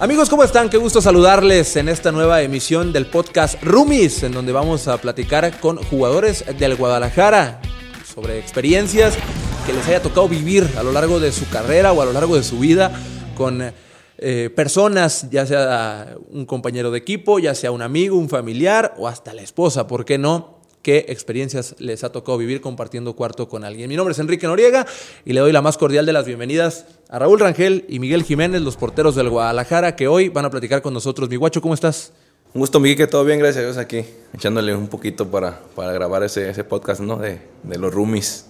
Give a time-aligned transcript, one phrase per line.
[0.00, 0.70] Amigos, ¿cómo están?
[0.70, 5.60] Qué gusto saludarles en esta nueva emisión del podcast Rumis, en donde vamos a platicar
[5.60, 7.60] con jugadores del Guadalajara
[8.04, 9.14] sobre experiencias
[9.64, 12.34] que les haya tocado vivir a lo largo de su carrera o a lo largo
[12.34, 12.92] de su vida
[13.36, 13.72] con
[14.18, 19.06] eh, personas, ya sea un compañero de equipo, ya sea un amigo, un familiar o
[19.06, 20.54] hasta la esposa, ¿por qué no?
[20.84, 23.88] qué experiencias les ha tocado vivir compartiendo cuarto con alguien.
[23.88, 24.86] Mi nombre es Enrique Noriega
[25.24, 26.84] y le doy la más cordial de las bienvenidas
[27.14, 30.82] a Raúl Rangel y Miguel Jiménez, los porteros del Guadalajara, que hoy van a platicar
[30.82, 31.28] con nosotros.
[31.30, 32.10] Mi guacho, ¿cómo estás?
[32.52, 35.92] Un gusto, Miguel, que todo bien, gracias a Dios aquí, echándole un poquito para, para
[35.92, 37.16] grabar ese, ese podcast ¿no?
[37.18, 38.46] de, de los roomies.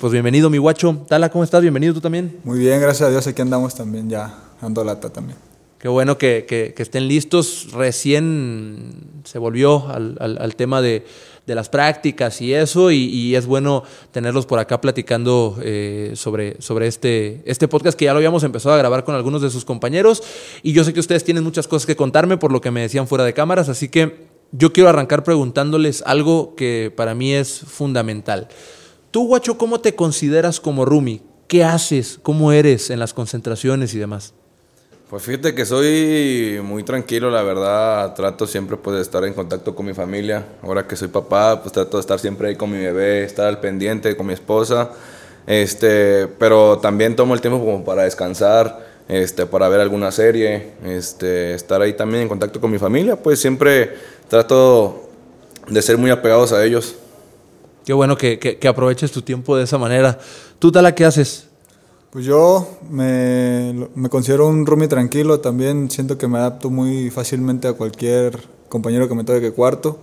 [0.00, 1.04] Pues bienvenido, mi guacho.
[1.06, 1.60] Tala, ¿cómo estás?
[1.60, 2.38] Bienvenido tú también.
[2.44, 5.36] Muy bien, gracias a Dios, aquí andamos también ya, ando lata también.
[5.80, 7.68] Qué bueno que, que, estén listos.
[7.72, 11.06] Recién se volvió al, al, tema de,
[11.46, 16.60] de, las prácticas y eso, y, y, es bueno tenerlos por acá platicando eh, sobre,
[16.60, 19.64] sobre este, este podcast que ya lo habíamos empezado a grabar con algunos de sus
[19.64, 20.22] compañeros.
[20.62, 23.08] Y yo sé que ustedes tienen muchas cosas que contarme por lo que me decían
[23.08, 28.48] fuera de cámaras, así que yo quiero arrancar preguntándoles algo que para mí es fundamental.
[29.10, 31.22] Tú, Guacho, ¿cómo te consideras como Rumi?
[31.48, 32.18] ¿Qué haces?
[32.22, 34.34] ¿Cómo eres en las concentraciones y demás?
[35.10, 38.14] Pues fíjate que soy muy tranquilo, la verdad.
[38.14, 40.46] Trato siempre pues, de estar en contacto con mi familia.
[40.62, 43.58] Ahora que soy papá, pues trato de estar siempre ahí con mi bebé, estar al
[43.58, 44.92] pendiente con mi esposa.
[45.48, 51.54] Este, pero también tomo el tiempo como para descansar, este, para ver alguna serie, este,
[51.54, 53.16] estar ahí también en contacto con mi familia.
[53.16, 53.94] Pues siempre
[54.28, 55.08] trato
[55.66, 56.94] de ser muy apegados a ellos.
[57.84, 60.20] Qué bueno que, que, aproveches tu tiempo de esa manera.
[60.60, 61.49] ¿Tú, Tala, qué haces?
[62.10, 67.68] Pues yo me, me, considero un roomie tranquilo, también siento que me adapto muy fácilmente
[67.68, 68.36] a cualquier
[68.68, 69.96] compañero que me toque cuarto.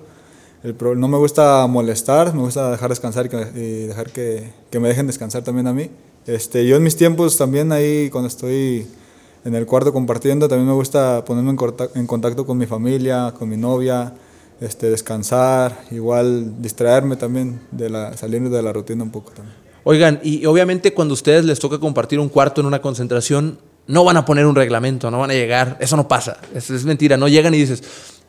[0.64, 4.88] El pro, no me gusta molestar, me gusta dejar descansar y, dejar que, que, me
[4.88, 5.90] dejen descansar también a mí.
[6.26, 8.88] Este, yo en mis tiempos también ahí cuando estoy
[9.44, 13.34] en el cuarto compartiendo, también me gusta ponerme en contacto, en contacto con mi familia,
[13.38, 14.14] con mi novia,
[14.62, 19.57] este, descansar, igual distraerme también, de la, salir de la rutina un poco también.
[19.90, 24.04] Oigan, y obviamente cuando a ustedes les toca compartir un cuarto en una concentración, no
[24.04, 27.30] van a poner un reglamento, no van a llegar, eso no pasa, es, mentira, no
[27.30, 27.82] llegan y dices,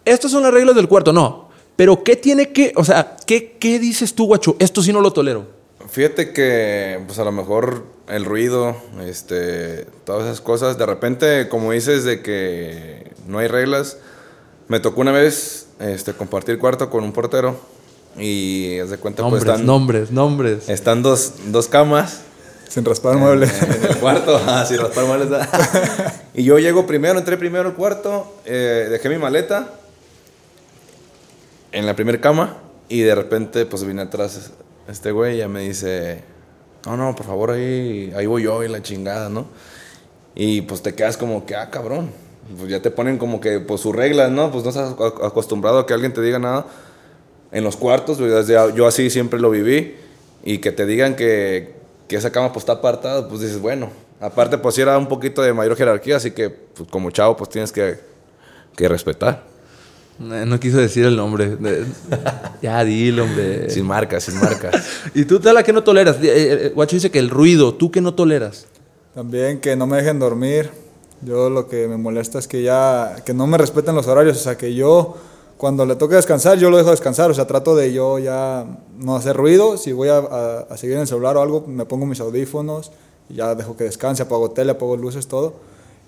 [0.05, 3.81] estas son las reglas del cuarto, no, pero ¿qué tiene que, o sea, qué, qué
[3.81, 4.55] dices tú, guacho?
[4.61, 5.47] Esto sí no lo tolero.
[5.91, 11.73] Fíjate que, pues a lo mejor el ruido, este, todas esas cosas, de repente, como
[11.73, 13.99] dices, de que no hay reglas,
[14.69, 17.59] me tocó una vez este, compartir cuarto con un portero
[18.19, 20.69] y haz de cuenta nombres, pues están nombres, nombres.
[20.69, 22.23] Están dos, dos camas.
[22.69, 23.63] Sin raspar muebles.
[23.63, 25.29] En, en el cuarto, ah, sin raspar muebles.
[26.35, 29.73] y yo llego primero, entré primero al cuarto, eh, dejé mi maleta
[31.73, 32.59] en la primera cama
[32.89, 34.53] y de repente pues vine atrás
[34.87, 36.23] este güey y ya me dice,
[36.85, 39.47] no, no, por favor, ahí, ahí voy yo y la chingada, ¿no?
[40.35, 42.11] Y pues te quedas como que, ah, cabrón.
[42.57, 44.51] Pues ya te ponen como que pues sus reglas, ¿no?
[44.51, 46.65] Pues no estás acostumbrado a que alguien te diga nada
[47.53, 49.97] en los cuartos, yo así siempre lo viví,
[50.45, 51.75] y que te digan que,
[52.07, 55.43] que esa cama pues está apartada, pues dices, bueno, aparte pues sí era un poquito
[55.43, 57.99] de mayor jerarquía, así que pues, como chavo pues tienes que,
[58.77, 59.45] que respetar.
[60.19, 61.57] No, no, quiso decir el nombre.
[62.63, 63.71] ya, dilo, hombre.
[63.71, 64.75] Sin marcas, sin marcas.
[65.15, 66.17] ¿Y tú, Tala, qué no toleras?
[66.75, 68.67] Guacho dice que el ruido, ¿tú qué no toleras?
[69.15, 70.71] También que no me dejen dormir.
[71.23, 74.41] Yo lo que me molesta es que ya, que no me respeten los horarios, o
[74.41, 75.17] sea, que yo
[75.59, 78.65] cuando le toque descansar, yo lo dejo descansar, o sea, trato de yo ya
[78.99, 81.85] no hacer ruido, si voy a, a, a seguir en el celular o algo, me
[81.85, 82.91] pongo mis audífonos,
[83.29, 85.55] y ya dejo que descanse, apago tele, apago luces, todo.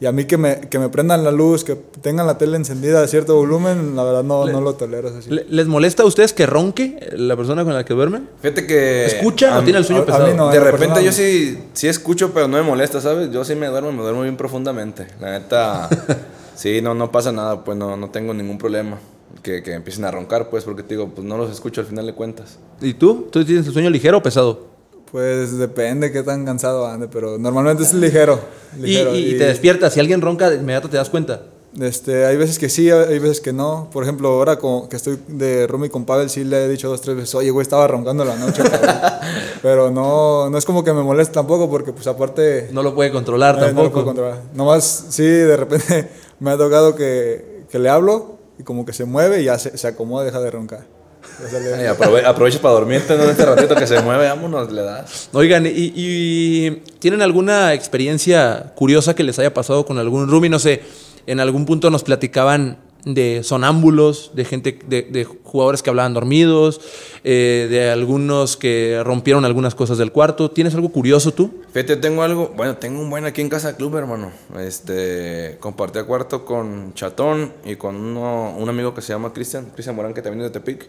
[0.02, 3.02] Y a mí que me, que me prendan la luz, que tengan la tele encendida
[3.02, 5.10] a cierto volumen, la verdad no, Le- no lo tolero.
[5.10, 5.28] así.
[5.28, 8.26] ¿Les molesta a ustedes que ronque la persona con la que duermen?
[8.40, 9.04] Fíjate que...
[9.04, 10.26] ¿Escucha a o tiene el sueño a- a pesado?
[10.28, 10.48] mí no.
[10.48, 13.30] de repente yo sí, sí escucho, pero no me molesta, ¿sabes?
[13.30, 15.06] Yo sí me duermo, me duermo bien profundamente.
[15.20, 15.90] La neta,
[16.54, 18.98] sí, no, no pasa nada, pues no, no tengo ningún problema.
[19.42, 22.04] Que, que empiecen a roncar, pues, porque te digo, pues no los escucho al final
[22.06, 22.58] de cuentas.
[22.80, 23.28] ¿Y tú?
[23.30, 24.66] ¿Tú tienes el sueño ligero o pesado?
[25.10, 28.38] Pues depende qué tan cansado ande, pero normalmente es ligero.
[28.78, 29.94] Y, ligero, y- y te despiertas.
[29.94, 31.42] Si alguien ronca, de inmediato te das cuenta.
[31.80, 33.88] Este, hay veces que sí, hay veces que no.
[33.92, 37.00] Por ejemplo, ahora como que estoy de roomie con Pavel, sí le he dicho dos,
[37.00, 38.62] tres veces, oye, güey, estaba roncando la noche.
[38.62, 38.90] cabrón".
[39.62, 42.68] Pero no, no es como que me moleste tampoco, porque pues aparte...
[42.72, 43.92] No lo puede controlar eh, no lo tampoco.
[43.92, 44.40] puedo controlar.
[44.54, 46.08] Nomás, sí, de repente
[46.40, 49.76] me ha tocado que, que le hablo y como que se mueve y ya se,
[49.78, 50.80] se acomoda, deja de roncar.
[51.76, 53.24] Ay, aprove aprovecha para dormirte, ¿no?
[53.24, 55.30] Este ratito que se mueve, vámonos, le das.
[55.32, 60.50] Oigan, ¿y, y tienen alguna experiencia curiosa que les haya pasado con algún roomie?
[60.50, 60.82] No sé,
[61.26, 66.80] en algún punto nos platicaban de sonámbulos, de gente, de, jugadores que hablaban dormidos,
[67.24, 70.50] eh, de algunos que rompieron algunas cosas del cuarto.
[70.50, 71.50] ¿Tienes algo curioso tú?
[71.72, 74.32] Fíjate, tengo algo, bueno, tengo un buen aquí en Casa Club, hermano.
[74.58, 79.96] Este, compartí cuarto con Chatón y con uno, un amigo que se llama Cristian, Cristian
[79.96, 80.88] Morán, que también es de Tepic.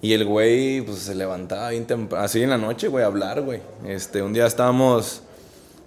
[0.00, 1.86] Y el güey, pues se levantaba bien
[2.16, 3.60] así en la noche, güey, a hablar, güey.
[3.84, 5.22] Este, un día estábamos,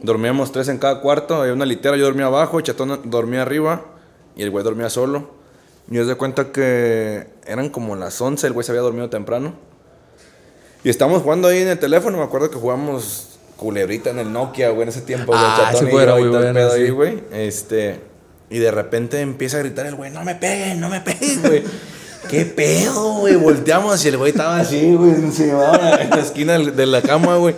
[0.01, 3.85] dormíamos tres en cada cuarto, había una litera, yo dormía abajo, Chatón dormía arriba
[4.35, 5.31] y el güey dormía solo.
[5.89, 9.53] Y yo de cuenta que eran como las 11, el güey se había dormido temprano.
[10.83, 14.69] Y estábamos jugando ahí en el teléfono, me acuerdo que jugamos culebrita en el Nokia,
[14.69, 16.39] güey, en ese tiempo, güey, Ah, Chatón ese y juego era yo y muy todo
[16.39, 17.23] el bueno, pedo ahí, güey.
[17.31, 17.99] Este,
[18.49, 21.63] y de repente empieza a gritar el güey, no me peguen, no me peguen, güey.
[22.29, 23.35] ¿Qué pedo, güey?
[23.35, 27.55] Volteamos y el güey estaba así, güey, encima en la esquina de la cama, güey.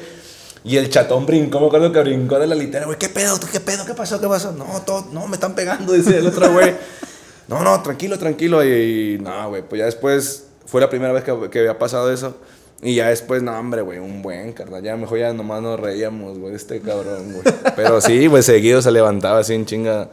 [0.64, 2.98] Y el chatón brincó, me acuerdo que brincó de la litera, güey.
[2.98, 3.38] ¿Qué pedo?
[3.38, 3.86] ¿Tú qué pedo?
[3.86, 4.22] ¿Qué pasó?
[4.22, 4.54] ¿Qué pasó?
[4.54, 6.74] No, todo, no, me están pegando, dice el otro güey.
[7.46, 8.64] No, no, tranquilo, tranquilo.
[8.64, 12.12] Y, y no, güey, pues ya después fue la primera vez que, que había pasado
[12.12, 12.38] eso.
[12.82, 14.82] Y ya después, no, hombre, güey, un buen carnal.
[14.82, 17.56] Ya mejor ya nomás nos reíamos, güey, este cabrón, güey.
[17.76, 20.10] Pero sí, güey, seguido se levantaba así en chinga.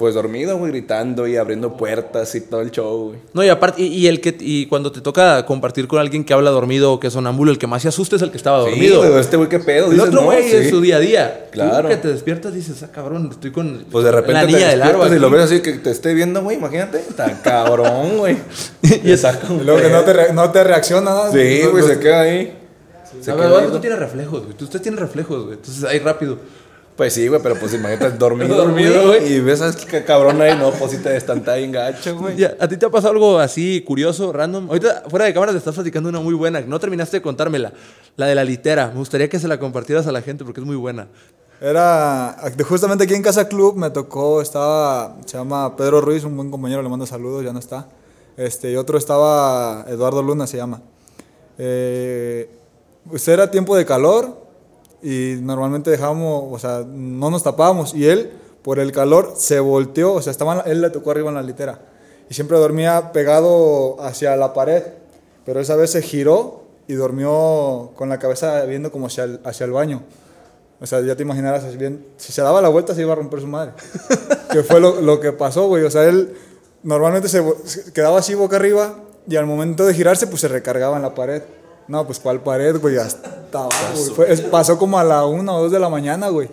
[0.00, 3.18] Pues dormido, güey, gritando y abriendo puertas y todo el show, güey.
[3.34, 6.32] No, y aparte, y, y el que, y cuando te toca compartir con alguien que
[6.32, 8.60] habla dormido o que es sonámbulo, el que más se asusta es el que estaba
[8.60, 9.02] dormido.
[9.02, 9.84] Sí, güey, este güey, qué pedo.
[9.88, 10.56] el Dices, otro no, güey sí.
[10.56, 11.48] es su día a día.
[11.50, 11.82] Claro.
[11.82, 14.58] Tú que te despiertas dices, ah, cabrón, estoy con Pues de repente la te niña
[14.68, 15.16] del despiertas árbol.
[15.18, 16.96] y lo ves así que te esté viendo, güey, imagínate.
[17.00, 18.38] Está cabrón, güey.
[18.82, 21.30] y un Y luego que no te, re- no te reacciona nada.
[21.30, 22.56] Sí, güey, no- se queda ahí.
[23.20, 23.70] Se A queda ver, ahí.
[23.70, 24.56] tú tienes reflejos, güey.
[24.56, 25.56] Tú- Usted tiene reflejos, güey.
[25.58, 26.38] Entonces ahí rápido.
[26.96, 29.32] Pues sí, güey, pero pues imagínate dormido, Dormido, güey.
[29.32, 32.36] Y ves a qué cabrón ahí, no, pues si te estanta bien gacho, güey.
[32.36, 34.68] Ya, ¿A ti te ha pasado algo así curioso, random?
[34.68, 36.60] Ahorita, fuera de cámara, te estás platicando una muy buena.
[36.60, 37.72] No terminaste de contármela.
[38.16, 38.88] La de la litera.
[38.88, 41.08] Me gustaría que se la compartieras a la gente porque es muy buena.
[41.60, 46.50] Era justamente aquí en Casa Club me tocó, estaba, se llama Pedro Ruiz, un buen
[46.50, 47.86] compañero, le mando saludos, ya no está.
[48.38, 50.80] Este, y otro estaba Eduardo Luna, se llama.
[51.58, 52.50] Eh,
[53.08, 54.49] pues era tiempo de calor
[55.02, 58.32] y normalmente dejábamos, o sea, no nos tapábamos y él,
[58.62, 61.80] por el calor, se volteó, o sea, estaba, él le tocó arriba en la litera
[62.28, 64.84] y siempre dormía pegado hacia la pared,
[65.44, 69.64] pero esa vez se giró y durmió con la cabeza viendo como hacia el, hacia
[69.64, 70.02] el baño.
[70.80, 71.64] O sea, ya te imaginarás,
[72.16, 73.72] si se daba la vuelta se iba a romper su madre.
[74.52, 75.84] que fue lo, lo que pasó, güey.
[75.84, 76.34] O sea, él
[76.82, 77.44] normalmente se
[77.92, 78.96] quedaba así boca arriba
[79.28, 81.42] y al momento de girarse, pues se recargaba en la pared.
[81.90, 82.96] No, pues ¿cuál pared, güey?
[82.98, 83.96] Hasta abajo.
[84.14, 86.48] Fue- pasó como a la una o dos de la mañana, güey.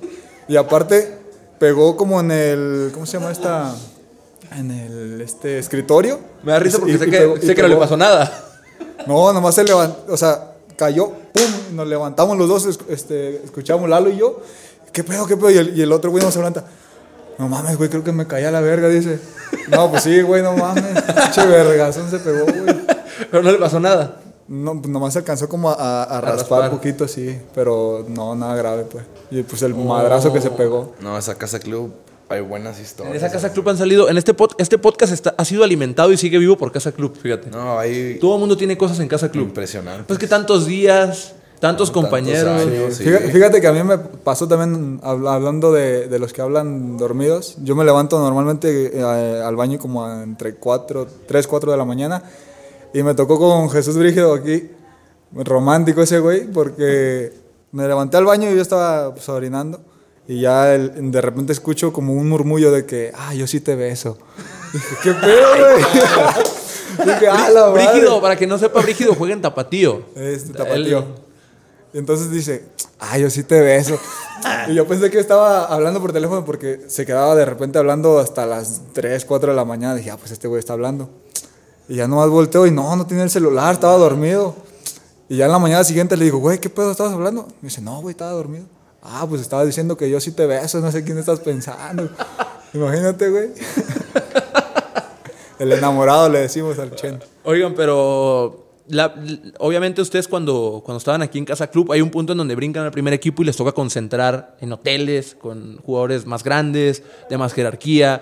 [0.47, 1.15] Y aparte,
[1.59, 3.71] pegó como en el, ¿cómo se llama esta?
[4.57, 6.19] En el este, escritorio.
[6.41, 8.45] Me da risa porque y sé, que, pegó- sé que no le pasó nada.
[9.05, 13.87] No, nomás se levantó, o sea, cayó, pum, nos levantamos los dos, es- este, escuchamos
[13.87, 14.41] Lalo y yo,
[14.91, 15.51] ¿qué pedo, qué pedo?
[15.51, 16.63] Y el, y el otro güey nos levanta,
[17.37, 19.19] no mames, güey, creo que me caí a la verga, dice.
[19.69, 22.75] No, pues sí, güey, no mames, pinche vergazón se pegó, güey.
[23.31, 24.17] Pero no le pasó nada.
[24.47, 26.71] No, pues nomás se alcanzó como a, a- a raspar raspar.
[26.71, 29.03] un poquito, sí, pero no, nada grave, pues.
[29.29, 30.93] Y pues el madrazo que se pegó.
[31.01, 31.91] No, esa casa club
[32.29, 33.15] hay buenas En historias.
[33.15, 34.09] esa Casa Club han salido.
[34.09, 37.15] En este, pod- este podcast está- ha sido alimentado y sigue vivo por Casa Club,
[37.21, 37.49] fíjate.
[37.49, 39.45] No, hay Todo el mundo tiene cosas en Casa Club.
[39.47, 40.03] impresionante.
[40.05, 42.61] Pues que tantos días, tantos compañeros.
[42.61, 42.95] años.
[42.95, 43.05] Sí.
[43.05, 46.97] Fíjate, fíjate que a mí me pasó también habla- hablando de, de los que hablan
[46.97, 47.55] dormidos.
[47.63, 52.23] Yo me levanto normalmente eh, al baño como entre 4, 3, 4 de la mañana.
[52.97, 54.71] Y me tocó con Jesús Brígido aquí,
[55.31, 57.31] romántico ese güey, porque
[57.71, 59.79] me levanté al baño y yo estaba pues, orinando.
[60.27, 63.75] Y ya el- de repente escucho como un murmullo de que, ah, yo sí te
[63.75, 64.17] beso.
[64.73, 67.05] Dije, ¿qué pedo, güey?
[67.05, 67.87] Dije, ah, la madre".
[67.87, 70.01] Brígido, para que no sepa, Brígido juega en Tapatío.
[70.15, 71.05] Este Él- tapatío.
[71.93, 72.63] Y entonces dice,
[72.97, 73.99] ay, yo sí te beso.
[74.69, 78.47] y yo pensé que estaba hablando por teléfono porque se quedaba de repente hablando hasta
[78.47, 79.93] las 3, 4 de la mañana.
[79.93, 81.11] Dije, ah, pues este güey está hablando.
[81.89, 84.55] Y ya nomás volteo y no, no tiene el celular, estaba dormido.
[85.29, 87.47] Y ya en la mañana siguiente le digo, güey, ¿qué pedo estabas hablando?
[87.61, 88.65] Me dice, no, güey, estaba dormido.
[89.01, 92.09] Ah, pues estaba diciendo que yo sí te beso, no sé quién estás pensando.
[92.73, 93.49] Imagínate, güey.
[95.59, 97.19] el enamorado le decimos al Chen.
[97.43, 99.13] Oigan, pero la-
[99.59, 102.83] obviamente ustedes cuando, cuando estaban aquí en Casa Club hay un punto en donde brincan
[102.85, 107.53] al primer equipo y les toca concentrar en hoteles con jugadores más grandes, de más
[107.53, 108.21] jerarquía.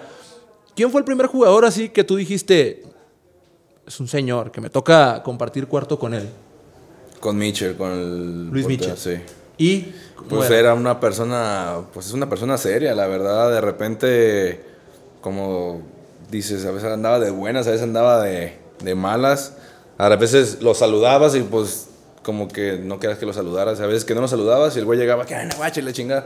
[0.75, 2.84] ¿Quién fue el primer jugador así que tú dijiste,
[3.88, 6.30] es un señor, que me toca compartir cuarto con él?
[7.20, 8.50] Con Mitchell, con el.
[8.50, 8.98] Luis Mitchell.
[8.98, 9.20] Sí.
[9.58, 10.60] Y ¿cómo Pues era?
[10.60, 13.51] era una persona, pues es una persona seria, la verdad.
[13.51, 14.63] De repente,
[15.22, 15.82] como
[16.30, 19.54] dices, a veces andaba de buenas, a veces andaba de, de malas.
[19.98, 21.88] A veces lo saludabas y pues
[22.22, 23.80] como que no querías que lo saludaras.
[23.80, 26.25] A veces que no lo saludabas y el güey llegaba, que guacha y la chingada.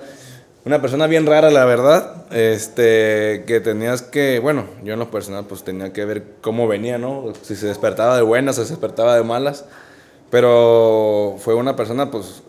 [0.65, 2.25] Una persona bien rara, la verdad.
[2.31, 6.97] Este, que tenías que, bueno, yo en lo personal, pues tenía que ver cómo venía,
[6.97, 7.33] ¿no?
[7.41, 9.65] Si se despertaba de buenas o se despertaba de malas.
[10.29, 12.43] Pero fue una persona, pues,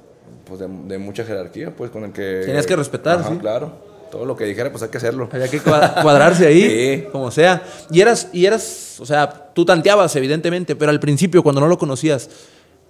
[0.47, 2.43] pues de, de mucha jerarquía, pues, con el que.
[2.45, 3.39] Tenías que respetar, Ajá, sí.
[3.39, 3.73] Claro.
[4.11, 5.29] Todo lo que dijera, pues hay que hacerlo.
[5.33, 6.63] Había que cua- cuadrarse ahí,
[7.03, 7.09] Sí.
[7.13, 7.63] como sea.
[7.91, 11.79] Y eras, y eras, o sea, tú tanteabas, evidentemente, pero al principio, cuando no lo
[11.79, 12.29] conocías,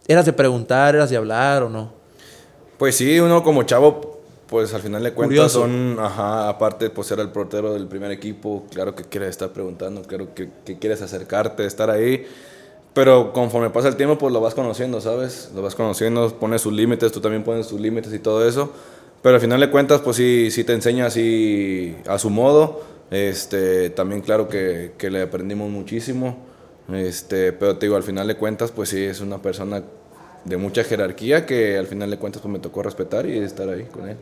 [0.09, 1.93] ¿eras de preguntar, eras de hablar o no?
[2.79, 4.10] Pues sí, uno como chavo,
[4.51, 5.61] pues al final de cuentas Curioso.
[5.61, 10.03] son, ajá, aparte pues era el portero del primer equipo, claro que quieres estar preguntando,
[10.03, 12.27] claro que, que quieres acercarte, estar ahí,
[12.93, 15.53] pero conforme pasa el tiempo pues lo vas conociendo, ¿sabes?
[15.55, 18.73] Lo vas conociendo, pones sus límites, tú también pones tus límites y todo eso,
[19.23, 23.91] pero al final de cuentas pues sí, sí te enseña así a su modo, este,
[23.91, 26.39] también claro que, que le aprendimos muchísimo,
[26.93, 29.85] este, pero te digo, al final de cuentas pues sí, es una persona
[30.45, 33.85] de mucha jerarquía que al final de cuentas pues me tocó respetar y estar ahí
[33.85, 34.17] con él.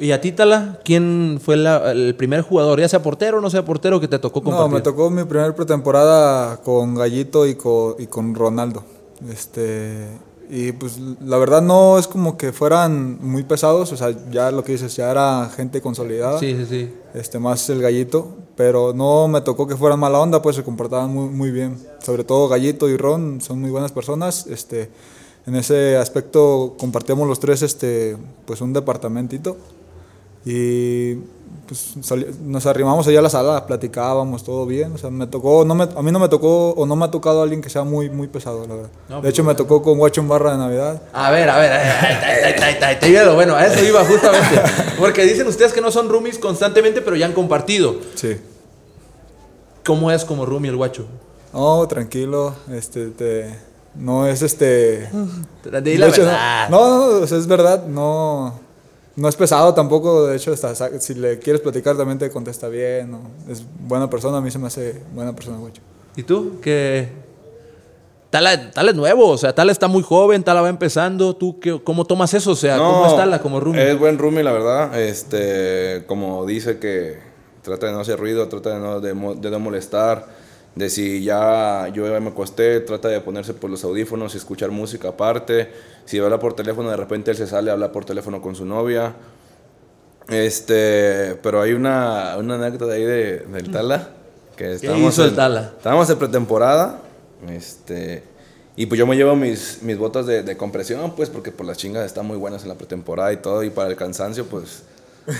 [0.00, 3.50] ¿Y a ti, Tala, quién fue la- el primer jugador, ya sea portero o no
[3.50, 4.74] sea portero, que te tocó No, compartir?
[4.74, 8.82] me tocó mi primer pretemporada con Gallito y con, y con Ronaldo.
[9.30, 10.06] Este,
[10.50, 14.62] y pues la verdad no es como que fueran muy pesados, o sea, ya lo
[14.64, 16.38] que dices, ya era gente consolidada.
[16.38, 16.94] Sí, sí, sí.
[17.14, 21.12] este, más el gallito, pero no me tocó que fueran mala onda, pues se comportaban
[21.12, 21.76] muy, muy bien.
[22.02, 24.46] Sobre todo Gallito y Ron son muy buenas personas.
[24.46, 24.90] Este,
[25.46, 29.56] en ese aspecto compartíamos los tres este, pues un departamentito
[30.44, 31.14] y
[31.66, 34.92] pues sali- nos arrimamos allá a la sala, platicábamos, todo bien.
[34.92, 37.10] O sea, me tocó, no me, a mí no me tocó o no me ha
[37.10, 38.90] tocado alguien que sea muy, muy pesado, la verdad.
[39.08, 41.00] No, de pues, hecho, me tocó con Guacho en barra de Navidad.
[41.14, 44.60] A ver, a ver, ahí, te iba lo bueno, a eso iba justamente.
[44.98, 47.96] Porque dicen ustedes que no son roomies constantemente, pero ya han compartido.
[48.14, 48.36] Sí.
[49.86, 51.06] ¿Cómo es como roomie el guacho?
[51.52, 53.54] No, tranquilo, este, te-
[53.94, 55.08] no es este...
[55.62, 56.68] Di la De hecho, no- verdad.
[56.68, 58.58] No, es verdad, no,
[59.16, 60.26] no es pesado tampoco.
[60.26, 63.10] De hecho, sa- si le quieres platicar también te contesta bien.
[63.10, 63.20] ¿no?
[63.48, 65.72] Es buena persona, a mí se me hace buena persona, güey.
[66.16, 66.60] ¿Y tú?
[66.60, 67.08] Que
[68.30, 71.36] Tala, Tala es nuevo, o sea, Tala está muy joven, Tala va empezando.
[71.36, 72.50] ¿Tú qué, cómo tomas eso?
[72.50, 73.92] O sea, ¿cómo es Tala como roomie?
[73.92, 75.00] Es buen roomie, la verdad.
[75.00, 77.18] Este, como dice que
[77.62, 80.26] trata de no hacer ruido, trata de no, de no molestar.
[80.74, 84.70] De si ya yo ya me acosté, trata de ponerse por los audífonos y escuchar
[84.72, 85.70] música aparte.
[86.04, 88.64] Si habla por teléfono, de repente él se sale a hablar por teléfono con su
[88.64, 89.14] novia.
[90.28, 94.10] Este, pero hay una, una anécdota ahí de, del Tala.
[94.56, 95.72] Que estábamos hizo el en- Tala?
[95.76, 96.98] Estábamos en pretemporada.
[97.50, 98.22] Este,
[98.76, 101.76] y pues yo me llevo mis, mis botas de, de compresión, pues, porque por las
[101.76, 103.62] chingas están muy buenas en la pretemporada y todo.
[103.62, 104.82] Y para el cansancio, pues,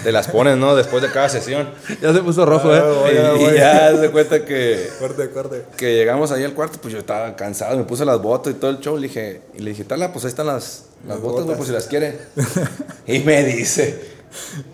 [0.03, 0.75] te las pones, ¿no?
[0.77, 1.69] Después de cada sesión.
[2.01, 2.83] Ya se puso rojo, Ah, ¿eh?
[2.83, 3.53] voy, ya, y, voy.
[3.55, 5.63] y ya se cuenta que, Corte, corte.
[5.77, 8.71] que llegamos ahí al cuarto, pues yo estaba cansado, me puse las botas y todo
[8.71, 8.97] el show.
[8.97, 11.69] Le dije, y le dije, Tala, pues ahí están las, las Las botas, güey, pues
[11.69, 12.19] si las quiere.
[13.07, 14.03] y me dice,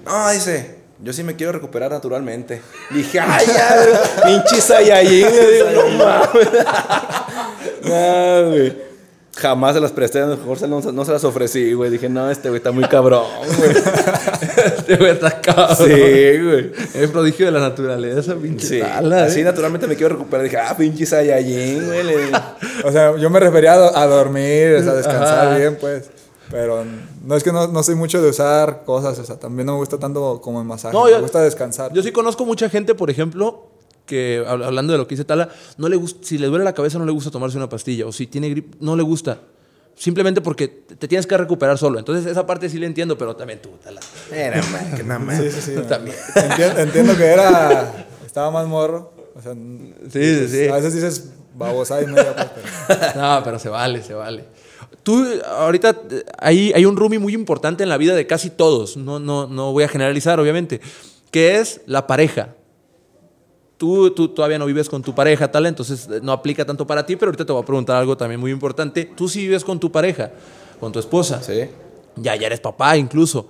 [0.04, 2.60] no, dice, yo sí me quiero recuperar naturalmente.
[2.90, 3.76] Dije, ay, ya,
[4.24, 5.26] pinche Saiyajin.
[5.74, 6.48] No mames.
[7.84, 8.90] no, güey.
[9.36, 11.88] Jamás se las presté, a lo mejor se- no, no se las ofrecí, güey.
[11.90, 13.24] Dije, no, este güey está muy cabrón,
[13.56, 13.72] güey.
[14.40, 15.76] Este güey está cabrón.
[15.76, 15.84] Sí,
[16.42, 16.72] güey.
[16.94, 19.20] Es prodigio de la naturaleza, pinche Sí, Tala.
[19.20, 19.22] ¿eh?
[19.28, 20.44] así naturalmente me quiero recuperar.
[20.44, 22.06] Dije, ah, pinche Saiyajin, güey.
[22.84, 25.56] O sea, yo me refería a, do- a dormir, o sea, a descansar Ajá.
[25.58, 26.10] bien, pues.
[26.50, 26.84] Pero
[27.24, 29.78] no es que no, no soy mucho de usar cosas, o sea, también no me
[29.78, 30.96] gusta tanto como el masaje.
[30.96, 31.92] No, me yo- gusta descansar.
[31.92, 33.66] Yo sí conozco mucha gente, por ejemplo,
[34.06, 36.72] que hab- hablando de lo que dice Tala, no le gusta, si le duele la
[36.72, 39.38] cabeza no le gusta tomarse una pastilla, o si tiene gripe, no le gusta.
[39.96, 41.98] Simplemente porque te tienes que recuperar solo.
[41.98, 44.00] Entonces, esa parte sí le entiendo, pero también tú, Tala.
[44.32, 45.38] Era, man, que nada más.
[45.38, 45.74] Sí, sí, sí.
[45.88, 46.16] También.
[46.34, 48.06] Entiendo, entiendo que era.
[48.24, 49.12] Estaba más morro.
[49.36, 50.68] O sea, Sí, sí, sí.
[50.68, 52.48] A veces dices babosa y media, pues,
[52.88, 54.44] pero- No, pero se vale, se vale.
[55.02, 55.96] Tú, ahorita,
[56.38, 58.96] hay, hay un roomie muy importante en la vida de casi todos.
[58.96, 60.80] No, no, no voy a generalizar, obviamente.
[61.30, 62.54] Que es la pareja.
[63.80, 67.06] Tú, tú todavía no vives con tu pareja, tal, entonces eh, no aplica tanto para
[67.06, 69.06] ti, pero ahorita te voy a preguntar algo también muy importante.
[69.06, 70.32] Tú sí vives con tu pareja,
[70.78, 71.42] con tu esposa.
[71.42, 71.62] Sí.
[72.16, 73.48] Ya, ya eres papá incluso.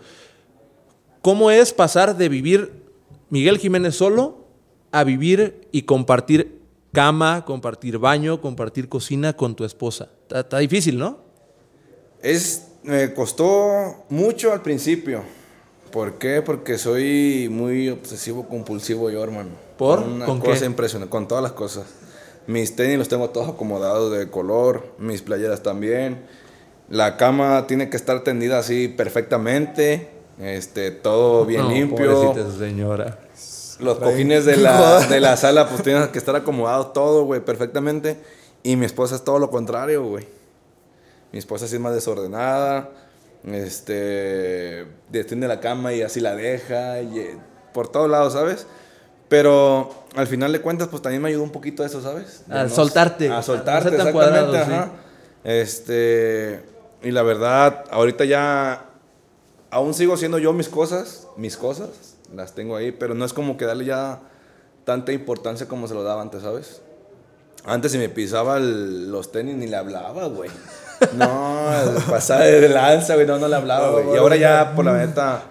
[1.20, 2.84] ¿Cómo es pasar de vivir
[3.28, 4.46] Miguel Jiménez solo
[4.92, 6.60] a vivir y compartir
[6.92, 10.10] cama, compartir baño, compartir cocina con tu esposa?
[10.22, 11.18] Está, está difícil, ¿no?
[12.22, 15.24] Es, me costó mucho al principio.
[15.92, 16.42] ¿Por qué?
[16.42, 19.50] Porque soy muy obsesivo compulsivo yo, hermano.
[19.76, 20.00] ¿Por?
[20.00, 20.66] Una ¿Con cosa qué?
[20.66, 21.84] impresionante, con todas las cosas.
[22.46, 26.24] Mis tenis los tengo todos acomodados de color, mis playeras también.
[26.88, 30.08] La cama tiene que estar tendida así perfectamente,
[30.40, 32.24] este, todo bien No, limpio.
[32.24, 33.18] pobrecita señora.
[33.78, 38.18] Los cojines de la, de la sala pues tienen que estar acomodados todo, güey, perfectamente.
[38.62, 40.26] Y mi esposa es todo lo contrario, güey.
[41.32, 42.90] Mi esposa sí es más desordenada.
[43.46, 47.36] Este, detiene la cama y así la deja, y, eh,
[47.72, 48.66] por todos lados, ¿sabes?
[49.28, 52.42] Pero al final de cuentas, pues también me ayudó un poquito eso, ¿sabes?
[52.46, 53.28] De A soltarte.
[53.28, 54.72] A A soltarte, tan exactamente, cuadrado, sí.
[54.72, 54.90] ajá.
[55.44, 56.62] Este,
[57.02, 58.86] y la verdad, ahorita ya,
[59.70, 63.56] aún sigo haciendo yo mis cosas, mis cosas, las tengo ahí, pero no es como
[63.56, 64.20] que darle ya
[64.84, 66.82] tanta importancia como se lo daba antes, ¿sabes?
[67.64, 70.50] Antes si me pisaba el- los tenis ni le hablaba, güey.
[71.14, 71.49] No,
[72.10, 74.14] pasaba de lanza, güey, no, no le hablaba, güey.
[74.14, 75.42] Y ahora ya, por la neta,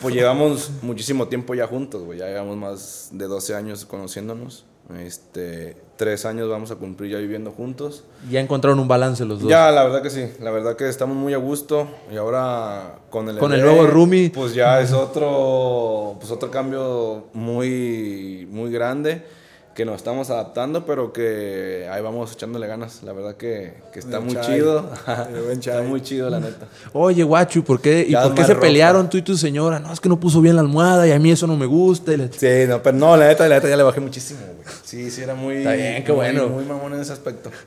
[0.00, 2.18] pues llevamos muchísimo tiempo ya juntos, güey.
[2.18, 4.64] Ya llevamos más de 12 años conociéndonos.
[5.00, 8.04] Este, tres años vamos a cumplir ya viviendo juntos.
[8.30, 9.48] Ya encontraron un balance los dos.
[9.48, 13.28] Ya, la verdad que sí, la verdad que estamos muy a gusto y ahora con
[13.30, 14.30] el Con el nuevo roomie.
[14.30, 19.24] pues ya es otro pues otro cambio muy muy grande
[19.74, 24.20] que nos estamos adaptando, pero que ahí vamos echándole ganas, la verdad que, que está
[24.20, 24.88] muy chai, chido.
[25.52, 26.68] está muy chido la neta.
[26.92, 28.06] Oye, guachu, ¿por qué?
[28.08, 28.66] ¿Y por qué se ropa.
[28.66, 29.80] pelearon tú y tu señora?
[29.80, 32.12] No, es que no puso bien la almohada y a mí eso no me gusta.
[32.12, 34.68] y la- Sí, no, pero no, la neta, la neta ya le bajé muchísimo, güey.
[34.84, 36.48] Sí, sí era muy Está bien, qué muy- bueno.
[36.48, 37.50] Muy mamón en ese aspecto.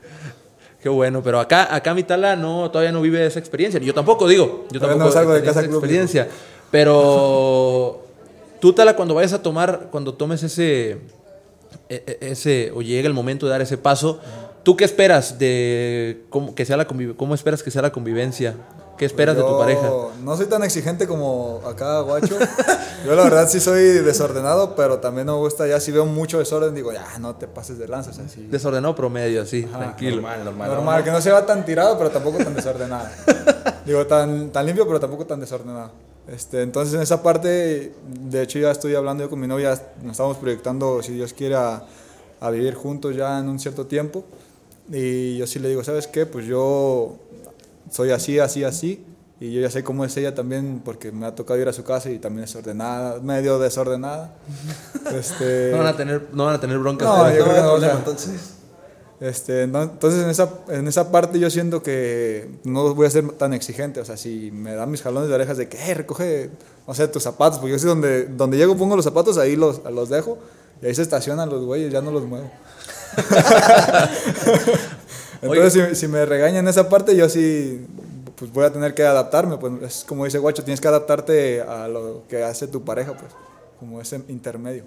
[0.82, 3.80] Qué bueno, pero acá, acá mi tala no, todavía no vive esa experiencia.
[3.80, 6.28] Yo tampoco digo, yo tampoco no salgo de casa esa club, experiencia.
[6.70, 8.04] Pero
[8.60, 10.98] tú, Tala, cuando vayas a tomar, cuando tomes ese,
[11.88, 14.20] ese, o llegue el momento de dar ese paso,
[14.62, 18.54] ¿tú qué esperas de cómo, que sea la cómo esperas que sea la convivencia?
[18.98, 19.90] ¿Qué esperas de tu Yo pareja?
[20.24, 22.36] No soy tan exigente como acá, guacho.
[23.06, 26.40] Yo la verdad sí soy desordenado, pero también no me gusta, ya si veo mucho
[26.40, 28.48] desorden, digo, ya, no te pases de lanza, o sea, sí.
[28.50, 30.16] Desordenado promedio, así, tranquilo.
[30.16, 30.68] Normal, normal.
[30.70, 33.06] Normal, que no se va tan tirado, pero tampoco tan desordenado.
[33.86, 35.92] Digo, tan, tan limpio, pero tampoco tan desordenado.
[36.32, 40.12] Este, entonces, en esa parte, de hecho, ya estoy hablando yo con mi novia, nos
[40.12, 41.84] estamos proyectando, si Dios quiere, a,
[42.40, 44.24] a vivir juntos ya en un cierto tiempo.
[44.90, 46.26] Y yo sí le digo, ¿sabes qué?
[46.26, 47.16] Pues yo
[47.90, 49.04] soy así, así, así.
[49.40, 51.84] Y yo ya sé cómo es ella también, porque me ha tocado ir a su
[51.84, 54.34] casa y también es ordenada, medio desordenada.
[55.14, 57.08] Este, No van a tener, no van a tener broncas.
[57.08, 58.57] No, yo creo que no, o sea, entonces.
[59.20, 63.52] Este, entonces en esa, en esa parte yo siento que no voy a ser tan
[63.52, 66.50] exigente, o sea, si me dan mis jalones de orejas de que, "Eh, recoge,
[66.86, 69.82] no sé, tus zapatos, porque yo sé donde, donde llego pongo los zapatos, ahí los,
[69.90, 70.38] los dejo,
[70.80, 72.48] y ahí se estacionan los güeyes, ya no los muevo.
[75.42, 77.86] Entonces si, si me regañan en esa parte, yo sí,
[78.36, 81.88] pues voy a tener que adaptarme, pues es como dice Guacho, tienes que adaptarte a
[81.88, 83.32] lo que hace tu pareja, pues,
[83.78, 84.84] como ese intermedio.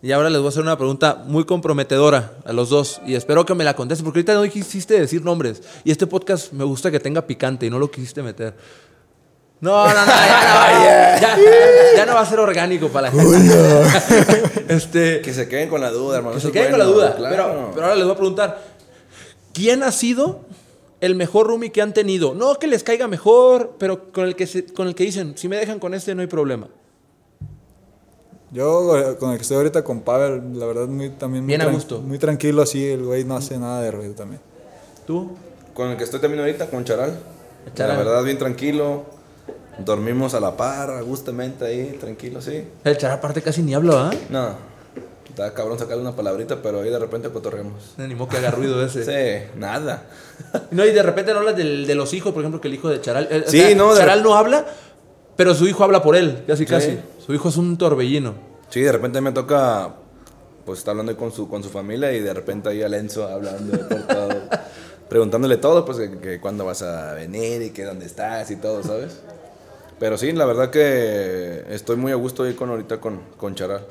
[0.00, 3.44] Y ahora les voy a hacer una pregunta muy comprometedora a los dos y espero
[3.44, 6.90] que me la contesten porque ahorita no quisiste decir nombres y este podcast me gusta
[6.92, 8.54] que tenga picante y no lo quisiste meter.
[9.60, 11.36] No, no, no, ya no, ya,
[11.96, 14.64] ya no va a ser orgánico para la gente.
[14.68, 16.36] este, Que se queden con la duda, hermano.
[16.36, 17.16] que se queden con la bueno, duda.
[17.16, 17.34] claro.
[17.36, 18.62] Pero, pero ahora les voy a preguntar,
[19.52, 20.42] ¿quién ha sido
[21.00, 22.34] el mejor roomie que han tenido?
[22.34, 25.48] No que les caiga mejor, pero con el que, se- con el que dicen, si
[25.48, 26.68] me dejan con este no hay problema.
[28.50, 31.60] Yo eh, con el que estoy ahorita con Pavel, la verdad muy también muy, Bien
[31.62, 32.00] a tran- gusto.
[32.00, 34.40] muy tranquilo así, el güey no hace nada de ruido también.
[35.06, 35.36] ¿Tú?
[35.74, 37.18] Con el que estoy también ahorita, con Charal.
[37.74, 37.96] Charal.
[37.98, 39.04] La verdad, bien tranquilo.
[39.84, 42.64] Dormimos a la par, gustamente ahí, tranquilo, sí.
[42.84, 44.14] El char aparte casi ni habla, ¿ah?
[44.28, 44.48] No,
[45.28, 47.94] está cabrón sacarle una palabrita, pero ahí de repente cotorreamos.
[47.96, 49.04] Ni modo que haga ruido ese.
[49.04, 50.04] Sí, nada.
[50.72, 52.88] No, y de repente no hablas del- de los hijos, por ejemplo, que el hijo
[52.88, 53.28] de Charal.
[53.30, 54.66] eh, o Sí, sea, no, de Charal no habla,
[55.38, 56.68] pero su hijo habla por él, casi Sí.
[56.70, 56.98] casi.
[57.24, 58.34] Su hijo es un torbellino.
[58.70, 59.94] Sí, de repente me toca,
[60.66, 64.02] pues, estar hablando con su, con su familia y de repente ahí Alenzo hablando por
[64.02, 64.28] todo.
[65.08, 68.82] preguntándole todo, pues, que, que cuándo vas a venir y que dónde estás y todo,
[68.82, 69.20] ¿sabes?
[70.00, 73.86] Pero sí, la verdad que estoy muy a gusto ahí con ahorita con, con Charal.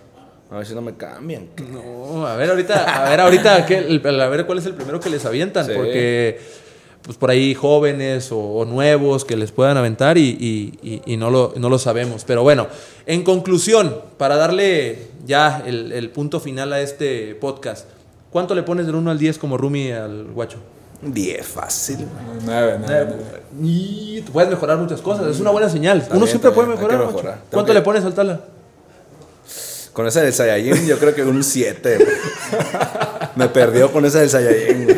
[0.51, 1.47] A ver si no me cambian.
[1.71, 4.99] No, a ver ahorita, a ver ahorita, ¿qué- el- a ver cuál es el primero
[4.99, 5.71] que les avientan, Sí.
[5.75, 6.39] porque
[7.01, 11.17] pues por ahí jóvenes o, o nuevos que les puedan aventar y, y- y- y
[11.17, 12.23] no, lo, no lo sabemos.
[12.25, 12.67] Pero bueno,
[13.05, 17.87] en conclusión, para darle ya el, el punto final a este podcast,
[18.29, 20.57] ¿cuánto le pones del 1 al 10 como Rumi al guacho?
[21.01, 21.99] 10, fácil.
[22.43, 23.41] Nueve, nueve, nueve.
[23.61, 25.99] Y tú puedes mejorar muchas cosas, es una buena señal.
[25.99, 26.97] Está Uno bien, siempre puede mejorar.
[27.05, 27.39] mejorar.
[27.51, 28.41] ¿Cuánto que- le pones al tala?
[29.93, 31.97] Con esa del Saiyajin, yo creo que un 7.
[33.37, 34.85] Me perdió con esa del Saiyajin.
[34.85, 34.97] güey.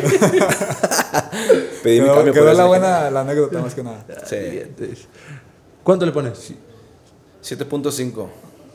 [1.82, 4.04] Pedí mi Quedó, cambio quedó por la buena la anécdota más que nada.
[4.26, 4.62] Sí.
[5.82, 6.52] ¿Cuánto le pones?
[7.42, 8.28] 7.5.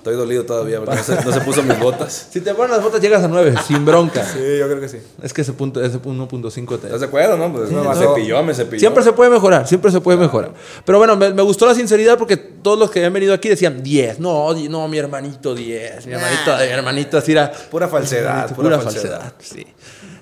[0.05, 2.27] Estoy dolido todavía porque no se, no se puso mis botas.
[2.29, 4.23] Si te pones las botas llegas a 9, sin bronca.
[4.23, 4.99] Sí, yo creo que sí.
[5.23, 6.85] Es que ese punto, ese 1.5 te...
[6.85, 7.51] ¿Estás de acuerdo, no?
[7.51, 8.13] Pues me pasó.
[8.13, 8.79] cepilló, me cepilló.
[8.81, 10.53] Siempre se puede mejorar, siempre se puede mejorar.
[10.85, 13.81] Pero bueno, me, me gustó la sinceridad porque todos los que habían venido aquí decían
[13.81, 14.19] 10.
[14.19, 16.05] No, no, mi hermanito 10.
[16.05, 17.51] Mi hermanito, mi hermanito así era.
[17.51, 19.21] Pura falsedad, Pura, pura falsedad.
[19.21, 19.33] falsedad.
[19.39, 19.65] sí.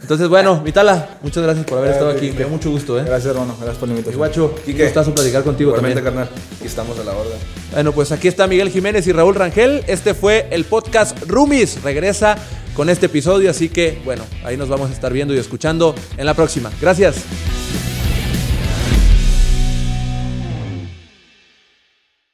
[0.03, 2.27] Entonces, bueno, Vitala, muchas gracias por haber estado aquí.
[2.31, 3.03] Me dio mucho gusto, ¿eh?
[3.05, 3.55] Gracias, hermano.
[3.57, 4.17] Gracias por la Y invitación.
[4.19, 4.81] guacho, Quique.
[4.83, 6.25] un gustazo platicar contigo Igualmente, también.
[6.27, 6.41] carnal.
[6.57, 7.39] Aquí estamos a la orden.
[7.71, 9.83] Bueno, pues aquí está Miguel Jiménez y Raúl Rangel.
[9.87, 11.81] Este fue el podcast Rumis.
[11.81, 12.37] Regresa
[12.75, 16.25] con este episodio, así que bueno, ahí nos vamos a estar viendo y escuchando en
[16.25, 16.69] la próxima.
[16.81, 17.15] Gracias.